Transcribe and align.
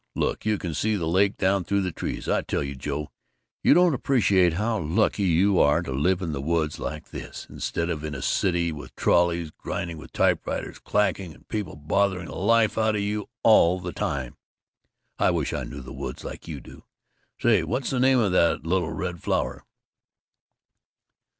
Look, 0.15 0.47
you 0.47 0.57
can 0.57 0.73
see 0.73 0.95
the 0.95 1.05
lake 1.05 1.37
down 1.37 1.63
through 1.63 1.83
the 1.83 1.91
trees. 1.91 2.27
I 2.27 2.41
tell 2.41 2.63
you, 2.63 2.73
Joe, 2.73 3.09
you 3.61 3.75
don't 3.75 3.93
appreciate 3.93 4.53
how 4.53 4.79
lucky 4.79 5.21
you 5.21 5.59
are 5.59 5.83
to 5.83 5.91
live 5.91 6.23
in 6.23 6.31
woods 6.43 6.79
like 6.79 7.09
this, 7.11 7.45
instead 7.51 7.87
of 7.91 8.03
a 8.03 8.21
city 8.23 8.71
with 8.71 8.95
trolleys 8.95 9.51
grinding 9.51 9.99
and 10.01 10.11
typewriters 10.11 10.79
clacking 10.79 11.35
and 11.35 11.47
people 11.49 11.75
bothering 11.75 12.25
the 12.25 12.35
life 12.35 12.79
out 12.79 12.95
of 12.95 13.01
you 13.01 13.29
all 13.43 13.79
the 13.79 13.93
time! 13.93 14.37
I 15.19 15.29
wish 15.29 15.53
I 15.53 15.65
knew 15.65 15.81
the 15.81 15.93
woods 15.93 16.23
like 16.23 16.47
you 16.47 16.61
do. 16.61 16.83
Say, 17.39 17.61
what's 17.61 17.91
the 17.91 17.99
name 17.99 18.17
of 18.17 18.31
that 18.31 18.65
little 18.65 18.91
red 18.91 19.21
flower?" 19.21 19.67